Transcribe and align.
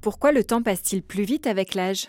Pourquoi 0.00 0.32
le 0.32 0.44
temps 0.44 0.62
passe-t-il 0.62 1.02
plus 1.02 1.24
vite 1.24 1.46
avec 1.46 1.74
l'âge? 1.74 2.08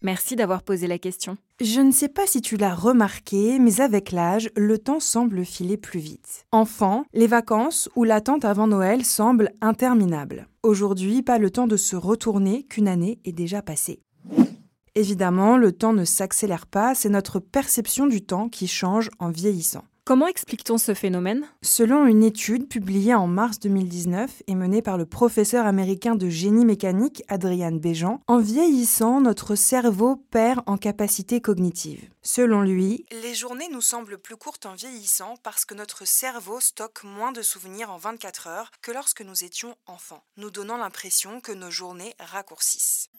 Merci 0.00 0.36
d'avoir 0.36 0.62
posé 0.62 0.86
la 0.86 0.96
question. 0.96 1.36
Je 1.60 1.80
ne 1.80 1.90
sais 1.90 2.06
pas 2.08 2.24
si 2.24 2.40
tu 2.40 2.56
l'as 2.56 2.76
remarqué, 2.76 3.58
mais 3.58 3.80
avec 3.80 4.12
l'âge, 4.12 4.48
le 4.54 4.78
temps 4.78 5.00
semble 5.00 5.44
filer 5.44 5.76
plus 5.76 5.98
vite. 5.98 6.44
Enfant, 6.52 7.04
les 7.14 7.26
vacances 7.26 7.88
ou 7.96 8.04
l'attente 8.04 8.44
avant 8.44 8.68
Noël 8.68 9.04
semblent 9.04 9.50
interminables. 9.60 10.46
Aujourd'hui, 10.62 11.22
pas 11.22 11.38
le 11.38 11.50
temps 11.50 11.66
de 11.66 11.76
se 11.76 11.96
retourner 11.96 12.62
qu'une 12.62 12.86
année 12.86 13.18
est 13.24 13.32
déjà 13.32 13.60
passée. 13.60 13.98
Évidemment, 14.94 15.56
le 15.56 15.72
temps 15.72 15.94
ne 15.94 16.04
s'accélère 16.04 16.68
pas, 16.68 16.94
c'est 16.94 17.08
notre 17.08 17.40
perception 17.40 18.06
du 18.06 18.22
temps 18.22 18.48
qui 18.48 18.68
change 18.68 19.10
en 19.18 19.30
vieillissant. 19.30 19.82
Comment 20.08 20.26
explique-t-on 20.26 20.78
ce 20.78 20.94
phénomène? 20.94 21.46
Selon 21.60 22.06
une 22.06 22.24
étude 22.24 22.66
publiée 22.66 23.14
en 23.14 23.26
mars 23.26 23.58
2019 23.58 24.42
et 24.46 24.54
menée 24.54 24.80
par 24.80 24.96
le 24.96 25.04
professeur 25.04 25.66
américain 25.66 26.14
de 26.14 26.30
génie 26.30 26.64
mécanique 26.64 27.22
Adrian 27.28 27.72
Béjean, 27.72 28.22
en 28.26 28.38
vieillissant, 28.38 29.20
notre 29.20 29.54
cerveau 29.54 30.16
perd 30.16 30.62
en 30.64 30.78
capacité 30.78 31.42
cognitive. 31.42 32.08
Selon 32.22 32.62
lui, 32.62 33.04
les 33.22 33.34
journées 33.34 33.68
nous 33.70 33.82
semblent 33.82 34.16
plus 34.16 34.36
courtes 34.36 34.64
en 34.64 34.72
vieillissant 34.72 35.34
parce 35.42 35.66
que 35.66 35.74
notre 35.74 36.06
cerveau 36.06 36.58
stocke 36.58 37.04
moins 37.04 37.32
de 37.32 37.42
souvenirs 37.42 37.90
en 37.90 37.98
24 37.98 38.46
heures 38.46 38.70
que 38.80 38.92
lorsque 38.92 39.20
nous 39.20 39.44
étions 39.44 39.76
enfants, 39.84 40.24
nous 40.38 40.50
donnant 40.50 40.78
l'impression 40.78 41.42
que 41.42 41.52
nos 41.52 41.70
journées 41.70 42.14
raccourcissent. 42.18 43.10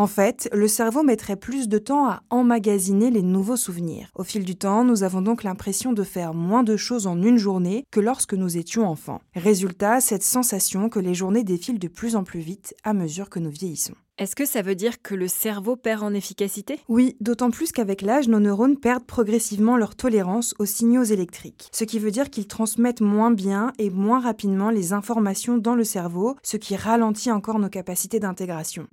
En 0.00 0.06
fait, 0.06 0.48
le 0.54 0.66
cerveau 0.66 1.02
mettrait 1.02 1.36
plus 1.36 1.68
de 1.68 1.76
temps 1.76 2.08
à 2.08 2.22
emmagasiner 2.30 3.10
les 3.10 3.20
nouveaux 3.20 3.58
souvenirs. 3.58 4.08
Au 4.14 4.24
fil 4.24 4.44
du 4.44 4.56
temps, 4.56 4.82
nous 4.82 5.02
avons 5.02 5.20
donc 5.20 5.42
l'impression 5.42 5.92
de 5.92 6.02
faire 6.04 6.32
moins 6.32 6.62
de 6.62 6.78
choses 6.78 7.06
en 7.06 7.20
une 7.20 7.36
journée 7.36 7.84
que 7.90 8.00
lorsque 8.00 8.32
nous 8.32 8.56
étions 8.56 8.88
enfants. 8.88 9.20
Résultat, 9.36 10.00
cette 10.00 10.22
sensation 10.22 10.88
que 10.88 11.00
les 11.00 11.12
journées 11.12 11.44
défilent 11.44 11.78
de 11.78 11.86
plus 11.86 12.16
en 12.16 12.24
plus 12.24 12.40
vite 12.40 12.74
à 12.82 12.94
mesure 12.94 13.28
que 13.28 13.40
nous 13.40 13.50
vieillissons. 13.50 13.92
Est-ce 14.16 14.34
que 14.34 14.46
ça 14.46 14.62
veut 14.62 14.74
dire 14.74 15.02
que 15.02 15.14
le 15.14 15.28
cerveau 15.28 15.76
perd 15.76 16.02
en 16.02 16.14
efficacité? 16.14 16.78
Oui, 16.88 17.16
d'autant 17.20 17.50
plus 17.50 17.70
qu'avec 17.70 18.00
l'âge, 18.00 18.26
nos 18.26 18.40
neurones 18.40 18.78
perdent 18.78 19.06
progressivement 19.06 19.76
leur 19.76 19.96
tolérance 19.96 20.54
aux 20.58 20.66
signaux 20.66 21.04
électriques, 21.04 21.68
ce 21.72 21.84
qui 21.84 21.98
veut 21.98 22.10
dire 22.10 22.30
qu'ils 22.30 22.46
transmettent 22.46 23.02
moins 23.02 23.30
bien 23.30 23.72
et 23.78 23.90
moins 23.90 24.20
rapidement 24.20 24.70
les 24.70 24.94
informations 24.94 25.58
dans 25.58 25.74
le 25.74 25.84
cerveau, 25.84 26.36
ce 26.42 26.56
qui 26.56 26.74
ralentit 26.74 27.30
encore 27.30 27.58
nos 27.58 27.68
capacités 27.68 28.18
d'intégration 28.18 28.86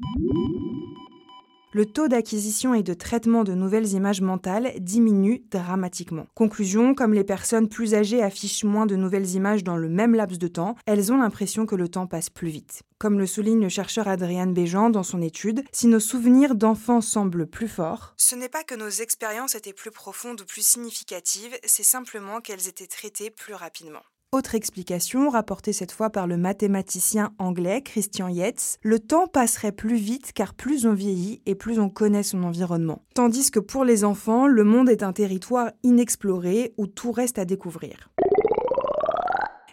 le 1.72 1.86
taux 1.86 2.08
d'acquisition 2.08 2.74
et 2.74 2.84
de 2.84 2.94
traitement 2.94 3.44
de 3.44 3.54
nouvelles 3.54 3.94
images 3.94 4.22
mentales 4.22 4.74
diminue 4.80 5.44
dramatiquement. 5.52 6.28
Conclusion, 6.36 6.96
comme 6.96 7.14
les 7.14 7.24
personnes 7.24 7.68
plus 7.68 7.94
âgées 7.94 8.24
affichent 8.24 8.64
moins 8.64 8.86
de 8.86 8.96
nouvelles 8.96 9.32
images 9.36 9.64
dans 9.64 9.78
le 9.78 9.90
même 9.90 10.16
laps 10.16 10.40
de 10.40 10.48
temps, 10.48 10.76
elles 10.86 11.12
ont 11.12 11.18
l'impression 11.18 11.66
que 11.66 11.76
le 11.76 11.90
temps 11.90 12.08
passe 12.08 12.30
plus 12.30 12.50
vite. 12.50 12.82
Comme 13.00 13.20
le 13.20 13.28
souligne 13.28 13.62
le 13.62 13.70
chercheur 13.70 14.08
Adrian 14.08 14.48
Béjean 14.48 14.90
dans 14.90 15.04
son 15.04 15.22
étude, 15.22 15.64
si 15.72 15.88
nos 15.88 16.00
souvenirs 16.00 16.56
d'enfants 16.56 17.02
semblent 17.02 17.48
plus 17.48 17.68
forts, 17.68 18.14
ce 18.18 18.36
n'est 18.36 18.50
pas 18.50 18.64
que 18.64 18.76
nos 18.76 18.90
expériences 18.90 19.56
étaient 19.56 19.74
plus 19.74 19.92
profondes 19.92 20.42
ou 20.42 20.46
plus 20.46 20.66
significatives, 20.66 21.58
c'est 21.64 21.84
simplement 21.84 22.42
qu'elles 22.42 22.68
étaient 22.68 22.88
traitées 22.88 23.30
plus 23.30 23.54
rapidement. 23.54 24.02
Autre 24.34 24.56
explication, 24.56 25.30
rapportée 25.30 25.72
cette 25.72 25.94
fois 25.94 26.10
par 26.10 26.28
le 26.28 26.36
mathématicien 26.36 27.32
anglais 27.40 27.82
Christian 27.82 28.28
Yates, 28.28 28.78
le 28.82 29.00
temps 29.00 29.26
passerait 29.26 29.72
plus 29.72 29.96
vite 29.96 30.34
car 30.34 30.54
plus 30.54 30.86
on 30.86 30.94
vieillit 30.94 31.42
et 31.46 31.56
plus 31.56 31.80
on 31.80 31.90
connaît 31.90 32.24
son 32.24 32.44
environnement. 32.44 33.04
Tandis 33.16 33.52
que 33.52 33.62
pour 33.62 33.86
les 33.86 34.04
enfants, 34.04 34.46
le 34.46 34.66
monde 34.66 34.90
est 34.90 35.02
un 35.02 35.14
territoire 35.14 35.72
inexploré 35.84 36.74
où 36.78 36.88
tout 36.88 37.14
reste 37.14 37.40
à 37.40 37.46
découvrir 37.46 38.10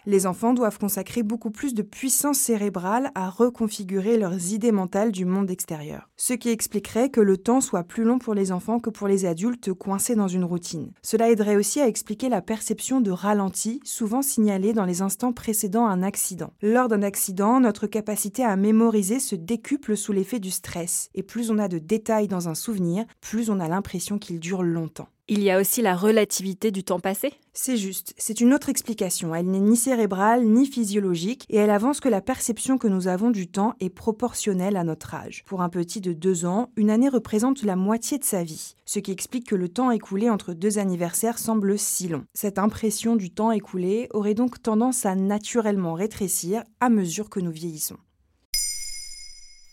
les 0.05 0.27
enfants 0.27 0.53
doivent 0.53 0.79
consacrer 0.79 1.23
beaucoup 1.23 1.51
plus 1.51 1.73
de 1.73 1.81
puissance 1.81 2.37
cérébrale 2.37 3.11
à 3.15 3.29
reconfigurer 3.29 4.17
leurs 4.17 4.53
idées 4.53 4.71
mentales 4.71 5.11
du 5.11 5.25
monde 5.25 5.49
extérieur. 5.49 6.09
Ce 6.17 6.33
qui 6.33 6.49
expliquerait 6.49 7.09
que 7.09 7.21
le 7.21 7.37
temps 7.37 7.61
soit 7.61 7.83
plus 7.83 8.03
long 8.03 8.19
pour 8.19 8.33
les 8.33 8.51
enfants 8.51 8.79
que 8.79 8.89
pour 8.89 9.07
les 9.07 9.25
adultes 9.25 9.73
coincés 9.73 10.15
dans 10.15 10.27
une 10.27 10.43
routine. 10.43 10.91
Cela 11.01 11.29
aiderait 11.29 11.55
aussi 11.55 11.81
à 11.81 11.87
expliquer 11.87 12.29
la 12.29 12.41
perception 12.41 13.01
de 13.01 13.11
ralenti, 13.11 13.79
souvent 13.83 14.21
signalée 14.21 14.73
dans 14.73 14.85
les 14.85 15.01
instants 15.01 15.33
précédant 15.33 15.85
un 15.85 16.03
accident. 16.03 16.53
Lors 16.61 16.87
d'un 16.87 17.03
accident, 17.03 17.59
notre 17.59 17.87
capacité 17.87 18.43
à 18.43 18.55
mémoriser 18.55 19.19
se 19.19 19.35
décuple 19.35 19.97
sous 19.97 20.11
l'effet 20.11 20.39
du 20.39 20.51
stress, 20.51 21.09
et 21.13 21.23
plus 21.23 21.51
on 21.51 21.57
a 21.57 21.67
de 21.67 21.79
détails 21.79 22.27
dans 22.27 22.49
un 22.49 22.55
souvenir, 22.55 23.05
plus 23.21 23.49
on 23.49 23.59
a 23.59 23.67
l'impression 23.67 24.19
qu'il 24.19 24.39
dure 24.39 24.63
longtemps. 24.63 25.07
Il 25.27 25.41
y 25.41 25.49
a 25.49 25.59
aussi 25.59 25.81
la 25.81 25.95
relativité 25.95 26.69
du 26.69 26.83
temps 26.83 26.99
passé 26.99 27.33
C'est 27.51 27.77
juste, 27.77 28.13
c'est 28.15 28.41
une 28.41 28.53
autre 28.53 28.69
explication. 28.69 29.33
Elle 29.33 29.47
n'est 29.47 29.59
ni 29.59 29.75
cérébrale 29.75 30.45
ni 30.45 30.67
physiologique 30.67 31.47
et 31.49 31.57
elle 31.57 31.71
avance 31.71 31.99
que 31.99 32.09
la 32.09 32.21
perception 32.21 32.77
que 32.77 32.87
nous 32.87 33.07
avons 33.07 33.31
du 33.31 33.47
temps 33.47 33.73
est 33.79 33.89
proportionnelle 33.89 34.77
à 34.77 34.83
notre 34.83 35.15
âge. 35.15 35.43
Pour 35.47 35.63
un 35.63 35.69
petit 35.69 35.99
de 35.99 36.13
deux 36.13 36.45
ans, 36.45 36.69
une 36.75 36.91
année 36.91 37.09
représente 37.09 37.63
la 37.63 37.75
moitié 37.75 38.19
de 38.19 38.23
sa 38.23 38.43
vie, 38.43 38.75
ce 38.85 38.99
qui 38.99 39.11
explique 39.11 39.47
que 39.47 39.55
le 39.55 39.67
temps 39.67 39.89
écoulé 39.89 40.29
entre 40.29 40.53
deux 40.53 40.77
anniversaires 40.77 41.39
semble 41.39 41.79
si 41.79 42.07
long. 42.07 42.25
Cette 42.35 42.59
impression 42.59 43.15
du 43.15 43.31
temps 43.31 43.49
écoulé 43.49 44.09
aurait 44.11 44.35
donc 44.35 44.61
tendance 44.61 45.07
à 45.07 45.15
naturellement 45.15 45.95
rétrécir 45.95 46.63
à 46.79 46.89
mesure 46.89 47.31
que 47.31 47.39
nous 47.39 47.51
vieillissons. 47.51 47.97